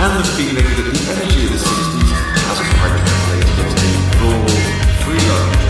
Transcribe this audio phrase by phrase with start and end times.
[0.00, 2.10] and the feeling that the energy of the 60s
[2.48, 4.46] hasn't quite translated into raw,
[5.04, 5.60] free love.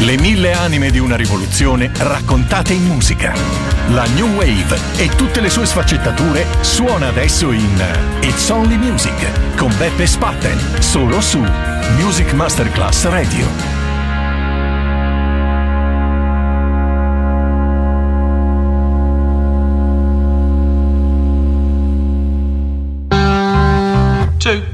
[0.00, 3.32] Le mille anime di una rivoluzione raccontate in musica.
[3.88, 7.82] La New Wave e tutte le sue sfaccettature suona adesso in
[8.20, 11.42] It's Only Music con Beppe Spatten, solo su
[11.96, 13.73] Music Masterclass Radio.
[24.44, 24.73] Two.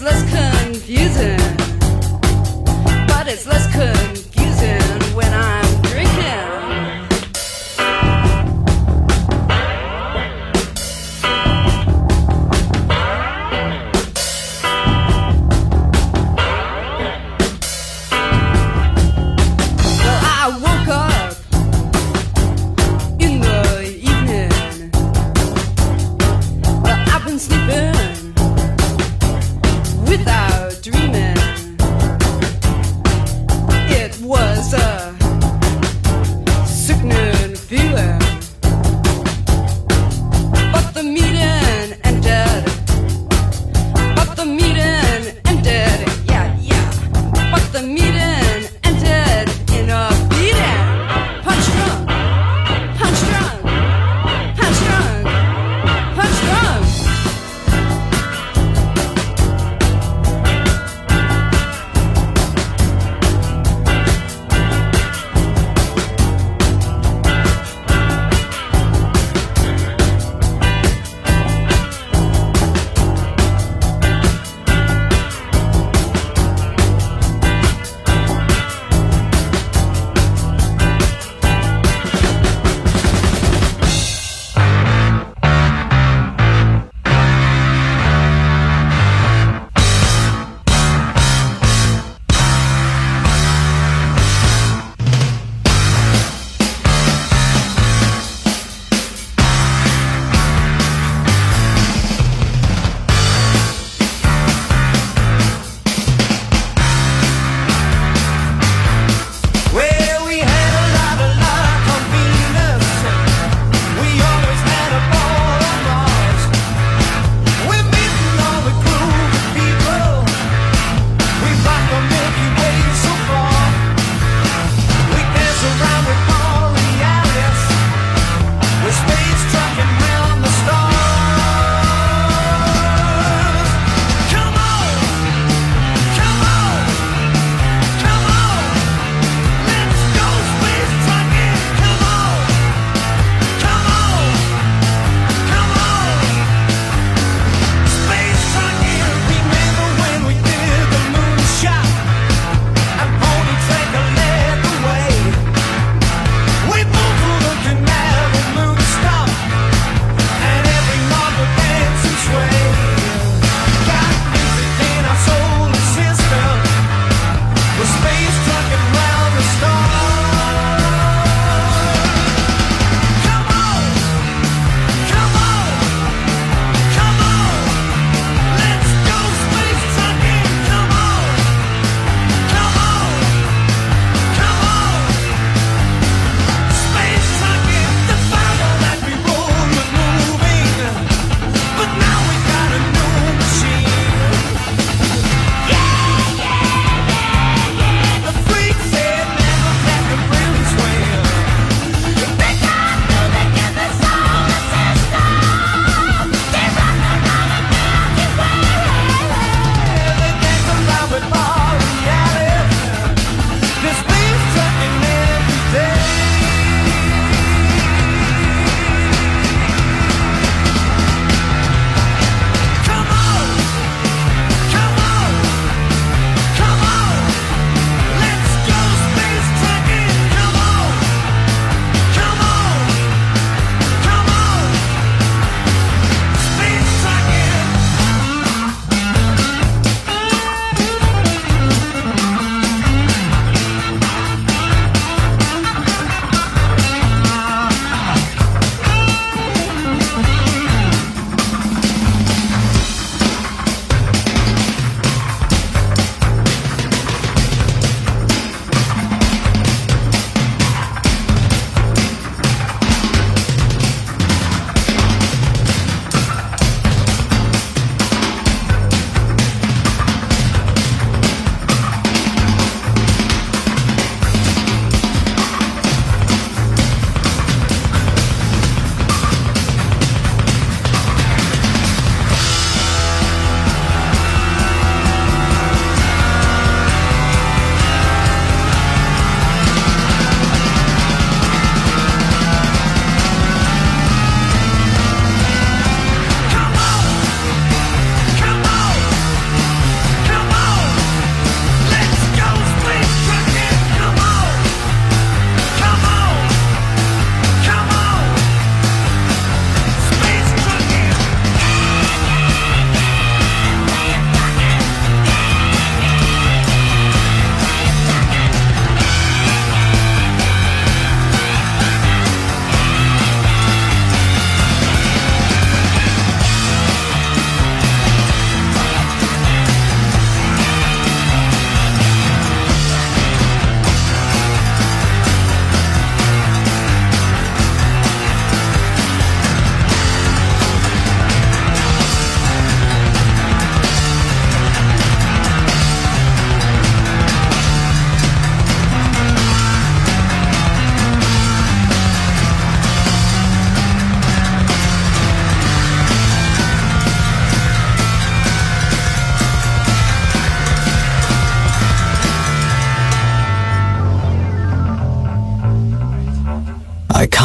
[0.00, 1.38] it's less confusing.
[3.08, 3.97] But it's less confusing.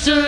[0.00, 0.27] Just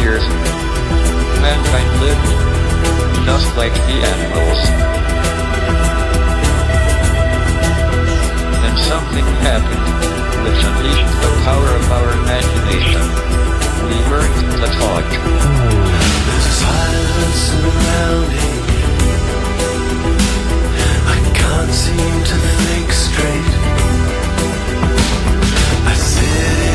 [0.00, 0.26] Years,
[1.40, 2.28] mankind lived
[3.24, 4.60] just like the animals.
[8.62, 9.86] Then something happened,
[10.44, 13.04] which unleashed the power of our imagination.
[13.88, 15.06] We learned to talk.
[16.26, 18.80] There's silence surrounding me.
[21.14, 23.52] I can't seem to think straight.
[25.86, 26.73] I sit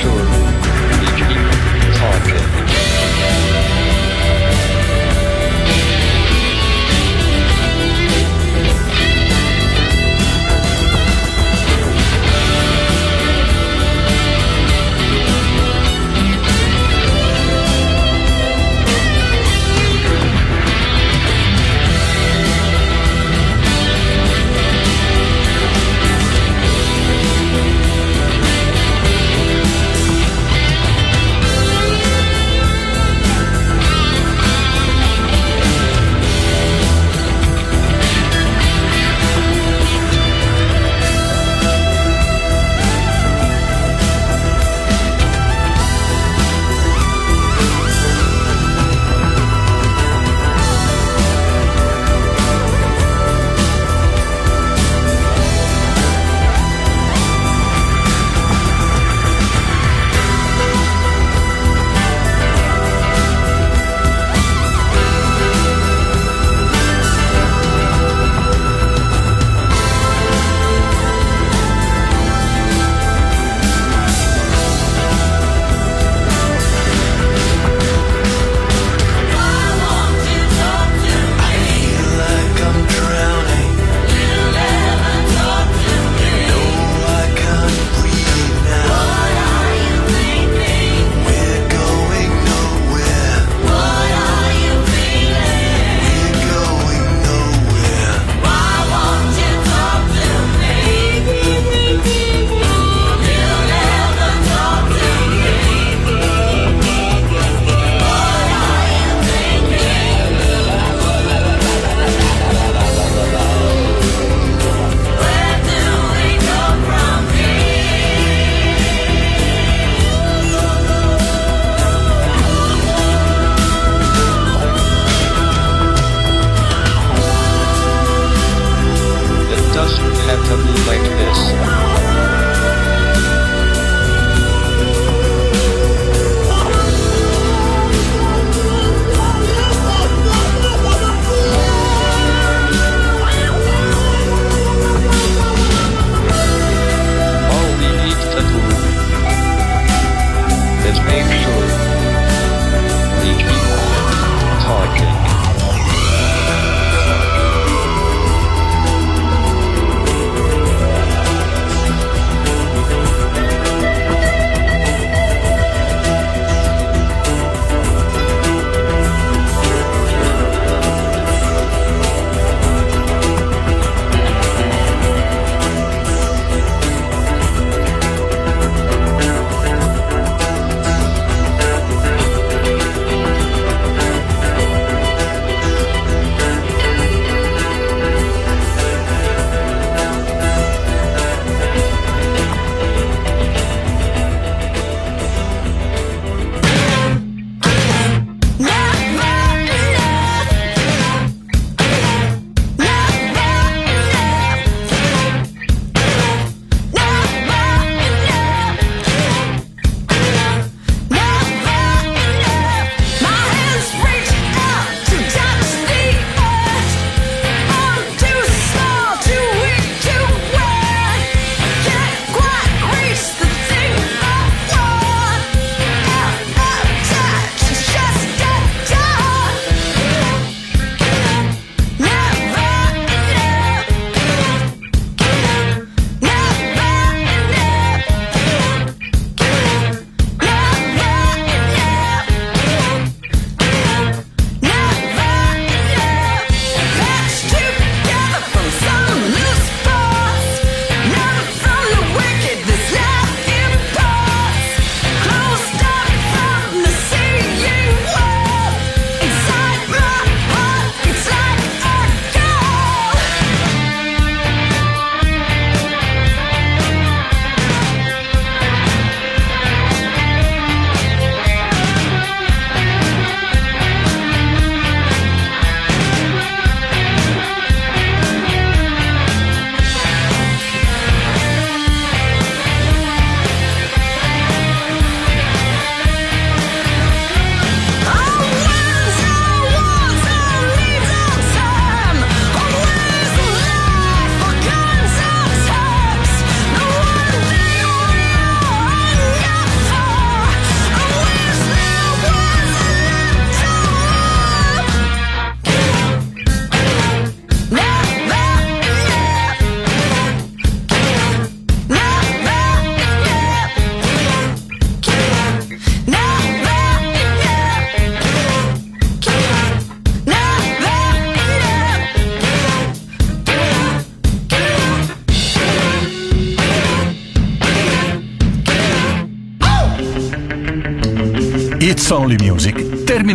[0.00, 0.39] sure